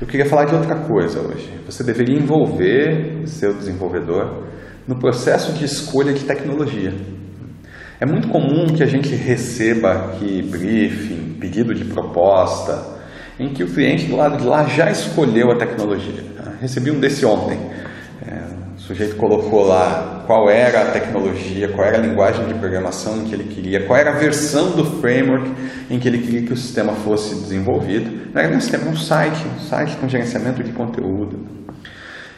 Eu 0.00 0.08
queria 0.08 0.26
falar 0.26 0.46
de 0.46 0.54
outra 0.54 0.74
coisa 0.74 1.20
hoje. 1.20 1.48
Você 1.66 1.84
deveria 1.84 2.18
envolver 2.18 3.20
o 3.22 3.28
seu 3.28 3.54
desenvolvedor 3.54 4.44
no 4.88 4.98
processo 4.98 5.52
de 5.52 5.64
escolha 5.64 6.12
de 6.12 6.24
tecnologia. 6.24 6.92
É 8.00 8.04
muito 8.04 8.26
comum 8.28 8.66
que 8.74 8.82
a 8.82 8.86
gente 8.86 9.14
receba 9.14 9.92
aqui 9.92 10.42
briefing, 10.42 11.36
pedido 11.40 11.72
de 11.72 11.84
proposta, 11.84 12.98
em 13.38 13.50
que 13.50 13.62
o 13.62 13.68
cliente 13.68 14.06
do 14.06 14.16
lado 14.16 14.36
de 14.36 14.44
lá 14.44 14.64
já 14.64 14.90
escolheu 14.90 15.52
a 15.52 15.56
tecnologia. 15.56 16.24
Recebi 16.60 16.90
um 16.90 16.98
desse 16.98 17.24
ontem. 17.24 17.58
O 18.84 18.86
sujeito 18.86 19.16
colocou 19.16 19.64
lá 19.64 20.22
qual 20.26 20.50
era 20.50 20.82
a 20.82 20.90
tecnologia, 20.90 21.68
qual 21.68 21.88
era 21.88 21.96
a 21.96 22.00
linguagem 22.02 22.46
de 22.46 22.52
programação 22.52 23.24
que 23.24 23.34
ele 23.34 23.44
queria, 23.44 23.86
qual 23.86 23.98
era 23.98 24.10
a 24.10 24.18
versão 24.18 24.72
do 24.72 24.84
framework 25.00 25.50
em 25.88 25.98
que 25.98 26.06
ele 26.06 26.18
queria 26.18 26.42
que 26.42 26.52
o 26.52 26.56
sistema 26.56 26.92
fosse 26.92 27.34
desenvolvido. 27.34 28.30
Não 28.34 28.42
era 28.42 28.54
um 28.54 28.60
sistema, 28.60 28.90
um 28.90 28.94
site, 28.94 29.42
um 29.56 29.58
site 29.58 29.96
com 29.96 30.06
gerenciamento 30.06 30.62
de 30.62 30.70
conteúdo. 30.72 31.38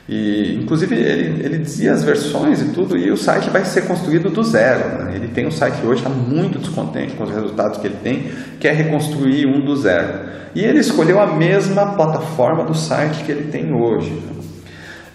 E, 0.09 0.61
inclusive, 0.63 0.95
ele, 0.95 1.45
ele 1.45 1.59
dizia 1.59 1.93
as 1.93 2.05
versões 2.05 2.63
e 2.63 2.67
tudo, 2.67 2.97
e 2.97 3.11
o 3.11 3.17
site 3.17 3.51
vai 3.51 3.65
ser 3.65 3.85
construído 3.89 4.31
do 4.31 4.45
zero. 4.45 5.03
Né? 5.03 5.17
Ele 5.17 5.27
tem 5.27 5.49
um 5.49 5.51
site 5.51 5.85
hoje, 5.85 6.05
está 6.05 6.11
muito 6.11 6.61
descontente 6.61 7.17
com 7.17 7.25
os 7.25 7.31
resultados 7.31 7.79
que 7.79 7.89
ele 7.89 7.97
tem, 8.05 8.31
quer 8.61 8.73
reconstruir 8.73 9.49
um 9.49 9.65
do 9.65 9.75
zero. 9.75 10.31
E 10.55 10.63
ele 10.63 10.79
escolheu 10.79 11.19
a 11.19 11.27
mesma 11.27 11.97
plataforma 11.97 12.65
do 12.65 12.73
site 12.73 13.25
que 13.25 13.33
ele 13.33 13.51
tem 13.51 13.75
hoje. 13.75 14.37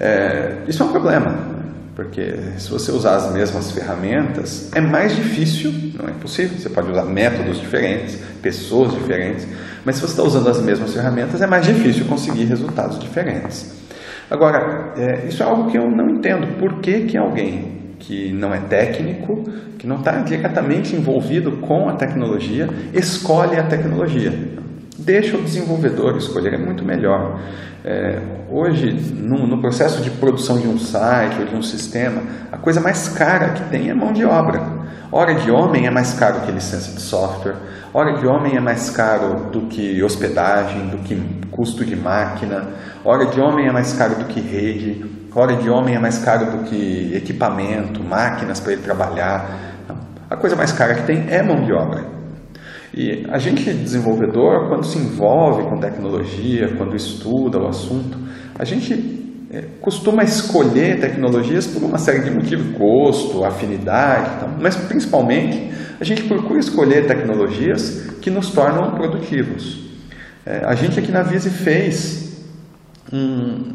É, 0.03 0.63
isso 0.67 0.81
é 0.81 0.85
um 0.87 0.91
problema, 0.91 1.37
porque 1.95 2.33
se 2.57 2.71
você 2.71 2.91
usar 2.91 3.17
as 3.17 3.31
mesmas 3.31 3.69
ferramentas, 3.69 4.71
é 4.73 4.81
mais 4.81 5.15
difícil, 5.15 5.71
não 5.93 6.09
é 6.09 6.11
possível. 6.11 6.57
Você 6.57 6.69
pode 6.69 6.89
usar 6.89 7.05
métodos 7.05 7.59
diferentes, 7.59 8.17
pessoas 8.41 8.93
diferentes, 8.95 9.47
mas 9.85 9.97
se 9.97 10.01
você 10.01 10.13
está 10.13 10.23
usando 10.23 10.49
as 10.49 10.59
mesmas 10.59 10.91
ferramentas, 10.91 11.39
é 11.39 11.45
mais 11.45 11.67
difícil 11.67 12.05
conseguir 12.05 12.45
resultados 12.45 12.97
diferentes. 12.97 13.79
Agora, 14.27 14.91
é, 14.98 15.27
isso 15.27 15.43
é 15.43 15.45
algo 15.45 15.70
que 15.70 15.77
eu 15.77 15.87
não 15.87 16.09
entendo. 16.09 16.57
Por 16.57 16.79
que, 16.79 17.01
que 17.01 17.15
alguém 17.15 17.93
que 17.99 18.33
não 18.33 18.51
é 18.51 18.57
técnico, 18.57 19.43
que 19.77 19.85
não 19.85 19.98
está 19.98 20.13
diretamente 20.13 20.95
envolvido 20.95 21.51
com 21.57 21.87
a 21.87 21.93
tecnologia, 21.93 22.67
escolhe 22.91 23.55
a 23.55 23.63
tecnologia? 23.63 24.33
Deixa 24.97 25.37
o 25.37 25.41
desenvolvedor 25.41 26.17
escolher, 26.17 26.53
é 26.53 26.57
muito 26.57 26.84
melhor. 26.84 27.39
É, 27.84 28.20
hoje, 28.49 28.91
no, 28.91 29.48
no, 29.48 29.59
processo 29.59 30.01
de 30.01 30.11
produção 30.11 30.59
de 30.59 30.67
um 30.67 30.77
site 30.77 31.39
ou 31.39 31.45
de 31.45 31.55
um 31.55 31.61
sistema, 31.61 32.21
a 32.51 32.57
coisa 32.57 32.79
mais 32.79 33.07
cara 33.09 33.53
que 33.53 33.63
tem 33.70 33.89
é 33.89 33.93
mão 33.93 34.11
de 34.11 34.25
obra. 34.25 34.61
Hora 35.11 35.33
de 35.33 35.49
homem 35.49 35.87
é 35.87 35.91
mais 35.91 36.13
caro 36.13 36.41
que 36.41 36.51
licença 36.51 36.91
de 36.91 37.01
software, 37.01 37.55
hora 37.93 38.17
de 38.17 38.27
homem 38.27 38.55
é 38.55 38.61
mais 38.61 38.89
caro 38.89 39.49
do 39.51 39.61
que 39.61 40.01
hospedagem, 40.03 40.87
do 40.87 40.99
que 40.99 41.15
custo 41.49 41.83
de 41.83 41.95
máquina, 41.95 42.70
hora 43.03 43.26
de 43.26 43.41
homem 43.41 43.67
é 43.67 43.71
mais 43.71 43.93
caro 43.93 44.15
do 44.15 44.26
que 44.26 44.39
rede, 44.39 45.05
hora 45.33 45.55
de 45.55 45.70
homem 45.70 45.95
é 45.95 45.99
mais 45.99 46.20
caro 46.20 46.51
do 46.51 46.63
que 46.65 47.13
equipamento, 47.15 48.03
máquinas 48.03 48.59
para 48.59 48.73
ele 48.73 48.81
trabalhar. 48.83 49.83
A 50.29 50.35
coisa 50.37 50.55
mais 50.55 50.71
cara 50.71 50.95
que 50.95 51.03
tem 51.03 51.26
é 51.29 51.41
mão 51.41 51.63
de 51.63 51.73
obra. 51.73 52.20
E 52.93 53.25
a 53.29 53.37
gente, 53.37 53.71
desenvolvedor, 53.73 54.67
quando 54.67 54.85
se 54.85 54.97
envolve 54.97 55.63
com 55.63 55.79
tecnologia, 55.79 56.75
quando 56.77 56.95
estuda 56.95 57.57
o 57.57 57.67
assunto, 57.67 58.17
a 58.59 58.65
gente 58.65 59.48
é, 59.49 59.63
costuma 59.79 60.23
escolher 60.23 60.99
tecnologias 60.99 61.67
por 61.67 61.83
uma 61.83 61.98
série 61.98 62.20
de 62.20 62.31
motivos, 62.31 62.77
gosto, 62.77 63.45
afinidade, 63.45 64.31
então, 64.35 64.57
mas 64.59 64.75
principalmente 64.75 65.72
a 66.00 66.03
gente 66.03 66.23
procura 66.23 66.59
escolher 66.59 67.07
tecnologias 67.07 68.09
que 68.22 68.29
nos 68.29 68.50
tornam 68.50 68.91
produtivos. 68.91 69.89
É, 70.45 70.66
a 70.66 70.73
gente 70.75 71.00
aqui 71.00 71.11
na 71.11 71.22
Vise 71.22 71.50
fez 71.50 72.44
um, 73.11 73.73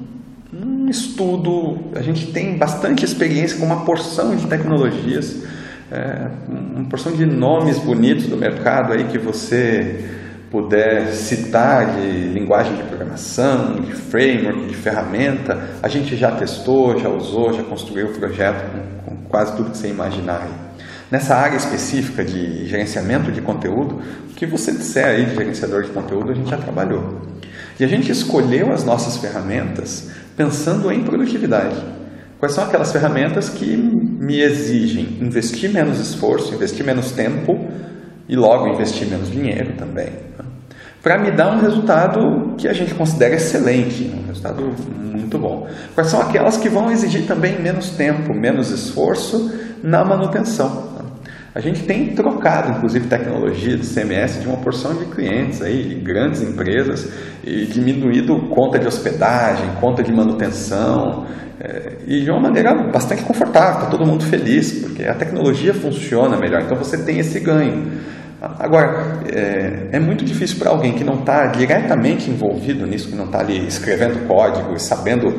um 0.53 0.89
estudo, 0.89 1.78
a 1.95 2.03
gente 2.03 2.33
tem 2.33 2.58
bastante 2.58 3.05
experiência 3.05 3.58
com 3.58 3.64
uma 3.64 3.84
porção 3.84 4.36
de 4.36 4.46
tecnologias 4.46 5.42
é, 5.91 6.29
uma 6.48 6.89
porção 6.89 7.13
de 7.13 7.24
nomes 7.24 7.79
bonitos 7.79 8.27
do 8.27 8.36
mercado 8.36 8.92
aí 8.92 9.05
que 9.05 9.19
você 9.19 10.05
puder 10.51 11.08
citar 11.13 11.97
de 11.97 12.29
linguagem 12.29 12.77
de 12.77 12.83
programação, 12.85 13.80
de 13.80 13.92
framework, 13.92 14.67
de 14.67 14.74
ferramenta, 14.74 15.79
a 15.83 15.89
gente 15.89 16.17
já 16.17 16.33
testou, 16.33 16.98
já 16.98 17.08
usou, 17.08 17.52
já 17.52 17.63
construiu 17.63 18.08
o 18.08 18.13
projeto 18.13 18.64
com, 18.70 19.11
com 19.11 19.29
quase 19.29 19.57
tudo 19.57 19.70
que 19.70 19.77
você 19.77 19.89
imaginar. 19.89 20.42
Aí. 20.42 20.67
Nessa 21.11 21.36
área 21.36 21.57
específica 21.57 22.24
de 22.24 22.67
gerenciamento 22.67 23.30
de 23.30 23.41
conteúdo, 23.41 24.01
o 24.30 24.35
que 24.35 24.47
você 24.47 24.73
disser 24.73 25.07
aí 25.07 25.24
de 25.24 25.35
gerenciador 25.35 25.83
de 25.83 25.91
conteúdo, 25.91 26.33
a 26.33 26.35
gente 26.35 26.51
já 26.51 26.57
trabalhou. 26.57 27.20
E 27.79 27.85
a 27.85 27.89
gente 27.89 28.11
escolheu 28.11 28.73
as 28.73 28.85
nossas 28.85 29.17
ferramentas 29.17 30.11
pensando 30.36 30.91
em 30.91 31.05
produtividade. 31.05 31.77
Quais 32.39 32.55
são 32.55 32.64
aquelas 32.64 32.92
ferramentas 32.92 33.48
que 33.48 33.77
me 33.77 34.41
exigem 34.41 35.19
investir 35.20 35.73
menos 35.73 35.98
esforço, 35.98 36.55
investir 36.55 36.85
menos 36.85 37.13
tempo 37.13 37.67
e 38.29 38.36
logo 38.36 38.69
investir 38.69 39.08
menos 39.08 39.30
dinheiro 39.30 39.74
também, 39.79 40.11
né? 40.11 40.45
para 41.02 41.19
me 41.19 41.30
dar 41.30 41.57
um 41.57 41.61
resultado 41.61 42.55
que 42.58 42.67
a 42.67 42.73
gente 42.73 42.92
considera 42.95 43.36
excelente, 43.36 44.13
um 44.13 44.27
resultado 44.27 44.61
muito 45.01 45.39
bom. 45.39 45.69
Quais 45.95 46.11
são 46.11 46.20
aquelas 46.20 46.57
que 46.57 46.69
vão 46.69 46.91
exigir 46.91 47.27
também 47.27 47.61
menos 47.63 47.91
tempo, 47.91 48.35
menos 48.35 48.70
esforço 48.70 49.53
na 49.83 50.05
manutenção? 50.05 50.91
Né? 50.98 51.05
A 51.56 51.61
gente 51.61 51.84
tem 51.84 52.08
trocado, 52.08 52.70
inclusive, 52.70 53.08
tecnologia 53.08 53.78
de 53.78 53.86
CMS 53.86 54.42
de 54.42 54.46
uma 54.46 54.58
porção 54.58 54.94
de 54.94 55.06
clientes 55.06 55.62
aí, 55.62 55.84
de 55.84 55.94
grandes 55.94 56.42
empresas, 56.42 57.11
e 57.42 57.64
diminuído 57.64 58.39
conta 58.50 58.78
de 58.78 58.86
hospedagem, 58.86 59.64
conta 59.80 60.02
de 60.02 60.12
manutenção, 60.12 61.24
é, 61.58 61.92
e 62.06 62.20
de 62.20 62.30
uma 62.30 62.40
maneira 62.40 62.74
bastante 62.92 63.22
confortável, 63.22 63.77
está 63.77 63.86
todo 63.86 64.05
mundo 64.05 64.22
feliz, 64.24 64.83
porque 64.83 65.05
a 65.05 65.14
tecnologia 65.14 65.72
funciona 65.72 66.36
melhor, 66.36 66.61
então 66.61 66.77
você 66.77 67.02
tem 67.02 67.20
esse 67.20 67.40
ganho. 67.40 67.90
Agora, 68.38 69.23
é, 69.27 69.96
é 69.96 69.98
muito 69.98 70.27
difícil 70.27 70.58
para 70.58 70.68
alguém 70.68 70.92
que 70.92 71.05
não 71.05 71.20
está 71.20 71.46
diretamente 71.46 72.30
envolvido 72.30 72.86
nisso, 72.86 73.08
que 73.08 73.17
não 73.17 73.24
está 73.24 73.40
ali 73.40 73.67
escrevendo 73.67 74.28
código 74.28 74.74
e 74.74 74.78
sabendo 74.78 75.33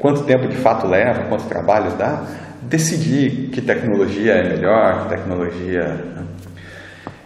quanto 0.00 0.24
tempo 0.24 0.48
de 0.48 0.56
fato 0.56 0.88
leva, 0.88 1.28
quanto 1.28 1.44
trabalho 1.44 1.92
dá, 1.96 2.24
decidir 2.62 3.50
que 3.50 3.60
tecnologia 3.60 4.32
é 4.32 4.48
melhor, 4.56 5.02
que 5.02 5.16
tecnologia. 5.16 5.82
Né? 5.82 6.24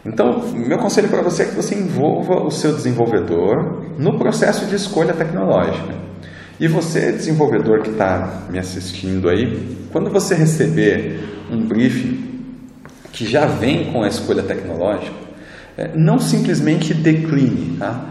Então, 0.06 0.52
meu 0.52 0.78
conselho 0.78 1.08
para 1.08 1.22
você 1.22 1.44
é 1.44 1.46
que 1.46 1.54
você 1.54 1.74
envolva 1.74 2.42
o 2.42 2.50
seu 2.50 2.74
desenvolvedor 2.74 3.96
no 3.98 4.18
processo 4.18 4.66
de 4.66 4.76
escolha 4.76 5.14
tecnológica. 5.14 5.94
E 6.60 6.68
você, 6.68 7.12
desenvolvedor 7.12 7.82
que 7.82 7.90
está 7.90 8.46
me 8.50 8.58
assistindo 8.58 9.28
aí, 9.28 9.76
quando 9.90 10.10
você 10.10 10.34
receber 10.34 11.20
um 11.50 11.66
briefing 11.66 12.22
que 13.12 13.26
já 13.26 13.46
vem 13.46 13.92
com 13.92 14.02
a 14.02 14.08
escolha 14.08 14.42
tecnológica, 14.42 15.16
é, 15.76 15.90
não 15.96 16.18
simplesmente 16.18 16.94
decline. 16.94 17.76
Tá? 17.78 18.04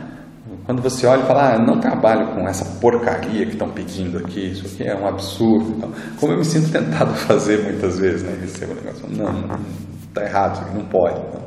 Quando 0.66 0.82
você 0.82 1.06
olha 1.06 1.24
e 1.24 1.26
fala, 1.26 1.56
ah, 1.56 1.60
não 1.60 1.80
trabalho 1.80 2.34
com 2.34 2.48
essa 2.48 2.80
porcaria 2.80 3.46
que 3.46 3.52
estão 3.52 3.70
pedindo 3.70 4.18
aqui, 4.18 4.52
isso 4.52 4.66
aqui 4.66 4.88
é 4.88 4.96
um 4.96 5.06
absurdo. 5.06 5.74
Então, 5.76 5.92
como 6.18 6.32
eu 6.32 6.38
me 6.38 6.46
sinto 6.46 6.72
tentado 6.72 7.14
fazer 7.16 7.64
muitas 7.64 8.00
vezes, 8.00 8.24
né? 8.24 8.38
Recebo 8.40 8.74
negócio, 8.74 9.06
não, 9.10 9.58
está 10.08 10.24
errado, 10.24 10.62
isso 10.66 10.74
não 10.74 10.86
pode. 10.86 11.20
Não. 11.20 11.42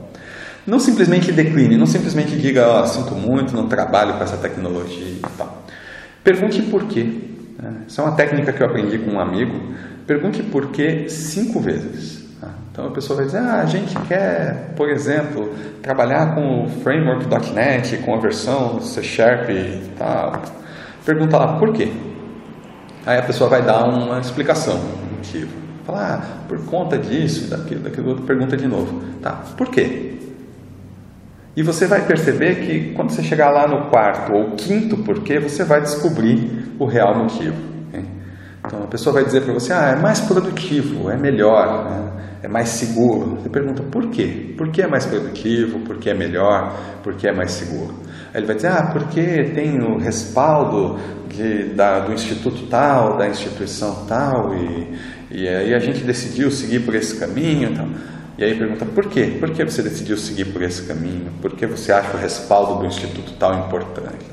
não 0.67 0.79
simplesmente 0.79 1.33
decline, 1.33 1.79
não 1.79 1.87
simplesmente 1.87 2.37
diga, 2.37 2.69
oh, 2.69 2.87
sinto 2.87 3.15
muito, 3.15 3.57
não 3.57 3.67
trabalho 3.67 4.19
com 4.19 4.23
essa 4.23 4.37
tecnologia 4.37 5.09
e 5.09 5.23
tal. 5.39 5.65
Pergunte 6.23 6.61
por 6.63 6.85
quê. 6.85 7.09
Essa 7.87 8.03
é 8.03 8.05
uma 8.05 8.17
técnica 8.17 8.53
que 8.53 8.63
eu 8.63 8.67
aprendi 8.67 8.99
com 8.99 9.13
um 9.13 9.21
amigo. 9.21 9.73
Pergunte 10.07 10.43
por 10.43 10.73
quê 10.73 11.09
cinco 11.09 11.59
vezes. 11.59 12.26
Tá? 12.41 12.49
Então 12.71 12.87
a 12.87 12.91
pessoa 12.91 13.17
vai 13.17 13.27
dizer: 13.27 13.39
ah, 13.39 13.61
a 13.61 13.67
gente 13.67 13.95
quer, 14.03 14.73
por 14.77 14.89
exemplo, 14.89 15.53
trabalhar 15.83 16.35
com 16.35 16.65
o 16.65 16.69
framework.NET, 16.83 17.99
com 17.99 18.15
a 18.15 18.19
versão 18.19 18.81
C 18.81 19.03
Sharp 19.03 19.49
e 19.51 19.91
tal. 19.99 20.43
Pergunta 21.05 21.39
lá 21.39 21.59
por 21.59 21.73
quê. 21.73 21.93
Aí 23.05 23.19
a 23.19 23.23
pessoa 23.23 23.49
vai 23.49 23.63
dar 23.63 23.85
uma 23.85 24.19
explicação, 24.19 24.77
um 24.77 25.17
motivo. 25.17 25.53
Fala, 25.87 26.15
ah, 26.15 26.47
por 26.49 26.59
conta 26.65 26.99
disso, 26.99 27.49
daquilo, 27.49 27.81
daquilo 27.81 28.09
outro, 28.09 28.25
pergunta 28.25 28.57
de 28.57 28.67
novo. 28.67 29.01
Tá, 29.23 29.45
por 29.57 29.69
quê? 29.69 30.19
E 31.57 31.63
você 31.63 31.87
vai 31.87 32.05
perceber 32.05 32.57
que 32.67 32.93
quando 32.93 33.11
você 33.11 33.23
chegar 33.23 33.51
lá 33.51 33.67
no 33.69 33.89
quarto 33.89 34.33
ou 34.33 34.51
quinto 34.57 34.99
porquê, 34.99 35.39
você 35.39 35.65
vai 35.65 35.81
descobrir 35.81 36.75
o 36.79 36.85
real 36.85 37.15
motivo. 37.17 37.77
Então 38.67 38.83
a 38.83 38.87
pessoa 38.87 39.15
vai 39.15 39.25
dizer 39.25 39.43
para 39.43 39.55
você: 39.55 39.73
ah, 39.73 39.95
é 39.97 39.97
mais 39.97 40.21
produtivo, 40.21 41.11
é 41.11 41.17
melhor, 41.17 41.85
né? 41.85 42.06
É 42.47 42.49
mais 42.49 42.69
seguro. 42.69 43.41
Você 43.41 43.49
pergunta 43.49 43.83
por 43.83 44.09
quê? 44.09 44.55
Por 44.57 44.71
que 44.71 44.81
é 44.81 44.87
mais 44.87 45.05
produtivo? 45.05 45.81
Por 45.81 45.99
que 45.99 46.09
é 46.09 46.15
melhor? 46.15 46.79
Por 47.03 47.17
que 47.17 47.27
é 47.27 47.33
mais 47.33 47.51
seguro? 47.51 47.93
Aí 48.33 48.39
ele 48.39 48.47
vai 48.47 48.55
dizer: 48.55 48.69
ah, 48.69 48.91
porque 48.93 49.51
tem 49.53 49.83
o 49.83 49.99
respaldo 49.99 50.97
de, 51.29 51.75
da, 51.75 51.99
do 51.99 52.13
instituto 52.13 52.69
tal, 52.69 53.19
da 53.19 53.29
instituição 53.29 54.07
tal, 54.07 54.55
e, 54.55 54.97
e 55.33 55.49
aí 55.49 55.75
a 55.75 55.79
gente 55.81 56.05
decidiu 56.05 56.49
seguir 56.53 56.81
por 56.85 56.95
esse 56.95 57.19
caminho. 57.19 57.73
E 58.39 58.45
aí 58.45 58.57
pergunta 58.57 58.85
por 58.85 59.09
quê? 59.09 59.39
Por 59.41 59.51
que 59.51 59.65
você 59.65 59.83
decidiu 59.83 60.17
seguir 60.17 60.45
por 60.53 60.63
esse 60.63 60.83
caminho? 60.83 61.33
Por 61.43 61.57
que 61.57 61.67
você 61.67 61.91
acha 61.91 62.17
o 62.17 62.21
respaldo 62.21 62.79
do 62.79 62.87
instituto 62.87 63.33
tal 63.33 63.67
importante? 63.67 64.25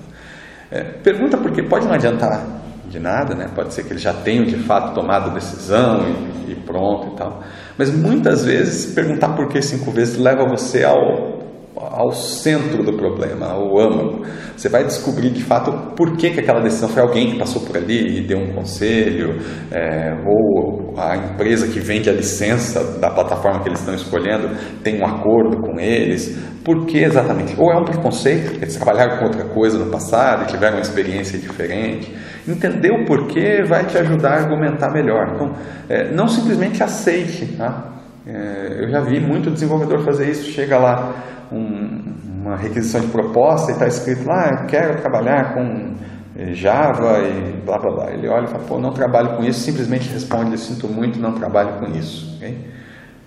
É, 0.70 0.84
pergunta 0.84 1.36
porque 1.38 1.64
pode 1.64 1.88
não 1.88 1.94
adiantar 1.94 2.63
de 2.94 3.00
nada, 3.00 3.34
né? 3.34 3.50
pode 3.56 3.74
ser 3.74 3.84
que 3.84 3.92
eles 3.92 4.04
já 4.04 4.14
tenham 4.14 4.46
de 4.46 4.58
fato 4.58 4.94
tomado 4.94 5.32
a 5.32 5.34
decisão 5.34 6.02
e, 6.48 6.52
e 6.52 6.56
pronto 6.56 7.14
e 7.14 7.18
tal. 7.18 7.42
Mas 7.76 7.92
muitas 7.92 8.46
vezes 8.46 8.94
perguntar 8.94 9.36
por 9.36 9.48
que 9.50 9.62
cinco 9.64 9.90
vezes 9.90 10.18
leva 10.18 10.46
você 10.48 10.84
ao 10.84 11.33
ao 11.76 12.12
centro 12.12 12.84
do 12.84 12.94
problema, 12.94 13.48
ao 13.48 13.80
âmago. 13.80 14.26
Você 14.56 14.70
vai 14.70 14.84
descobrir 14.84 15.32
de 15.32 15.44
fato 15.44 15.72
por 15.96 16.16
que, 16.16 16.30
que 16.32 16.40
aquela 16.40 16.62
decisão 16.62 16.88
foi 16.90 17.02
alguém 17.02 17.32
que 17.32 17.40
passou 17.40 17.62
por 17.62 17.76
ali 17.76 18.20
e 18.20 18.28
deu 18.28 18.38
um 18.38 18.54
conselho, 18.54 19.40
é, 19.72 20.14
ou 20.26 20.94
a 20.98 21.16
empresa 21.16 21.68
que 21.68 21.80
vende 21.80 22.10
a 22.10 22.14
licença 22.14 23.00
da 23.00 23.10
plataforma 23.10 23.62
que 23.62 23.70
eles 23.70 23.80
estão 23.80 23.96
escolhendo 23.96 24.50
tem 24.84 25.02
um 25.02 25.06
acordo 25.06 25.58
com 25.62 25.80
eles. 25.80 26.38
Por 26.64 26.86
que 26.86 27.00
exatamente? 27.00 27.56
Ou 27.58 27.72
é 27.72 27.78
um 27.78 27.84
preconceito, 27.84 28.56
eles 28.56 28.76
trabalharam 28.76 29.18
com 29.18 29.26
outra 29.26 29.44
coisa 29.46 29.78
no 29.78 29.92
passado 29.92 30.44
e 30.44 30.48
tiveram 30.48 30.78
uma 30.78 30.82
experiência 30.82 31.38
diferente. 31.38 32.16
Entender 32.48 32.92
o 32.92 33.06
porquê 33.06 33.64
vai 33.64 33.86
te 33.86 33.98
ajudar 33.98 34.34
a 34.34 34.42
argumentar 34.44 34.92
melhor. 34.92 35.34
Então, 35.34 35.54
é, 35.90 36.12
não 36.14 36.28
simplesmente 36.28 36.82
aceite. 36.84 37.46
Tá? 37.58 38.03
É, 38.26 38.84
eu 38.84 38.90
já 38.90 39.02
vi 39.02 39.20
muito 39.20 39.52
desenvolvedor 39.52 40.04
fazer 40.04 40.30
isso, 40.30 40.50
chega 40.52 40.78
lá 40.78 41.14
um, 41.52 42.02
uma 42.42 42.56
requisição 42.56 43.02
de 43.02 43.08
proposta 43.08 43.72
e 43.72 43.74
está 43.74 43.88
escrito 43.88 44.26
lá, 44.26 44.50
eu 44.50 44.68
quero 44.68 45.02
trabalhar 45.02 45.54
com 45.54 45.94
eh, 46.36 46.54
Java 46.54 47.20
e 47.20 47.62
blá 47.66 47.78
blá 47.78 47.92
blá. 47.92 48.12
Ele 48.12 48.28
olha 48.28 48.46
e 48.46 48.48
fala, 48.48 48.64
pô, 48.64 48.80
não 48.80 48.92
trabalho 48.92 49.38
com 49.38 49.44
isso, 49.44 49.60
simplesmente 49.60 50.10
responde, 50.12 50.58
sinto 50.58 50.88
muito, 50.88 51.20
não 51.20 51.34
trabalho 51.34 51.80
com 51.80 51.86
isso. 51.98 52.36
Okay? 52.38 52.58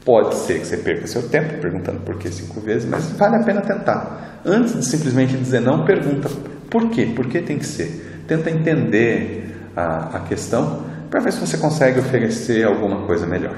Pode 0.04 0.34
ser 0.34 0.60
que 0.60 0.66
você 0.66 0.76
perca 0.76 1.06
seu 1.06 1.28
tempo 1.28 1.60
perguntando 1.60 2.00
por 2.00 2.16
que 2.16 2.28
cinco 2.30 2.60
vezes, 2.60 2.88
mas 2.88 3.10
vale 3.12 3.36
a 3.36 3.44
pena 3.44 3.60
tentar. 3.60 4.40
Antes 4.44 4.74
de 4.74 4.84
simplesmente 4.84 5.36
dizer 5.36 5.60
não, 5.60 5.84
pergunta 5.84 6.28
por 6.70 6.90
quê? 6.90 7.12
Por 7.14 7.26
que 7.26 7.40
tem 7.40 7.58
que 7.58 7.66
ser? 7.66 8.24
Tenta 8.26 8.50
entender 8.50 9.56
a, 9.76 10.16
a 10.16 10.20
questão 10.20 10.84
para 11.10 11.20
ver 11.20 11.32
se 11.32 11.40
você 11.40 11.56
consegue 11.56 12.00
oferecer 12.00 12.64
alguma 12.64 13.06
coisa 13.06 13.26
melhor. 13.26 13.56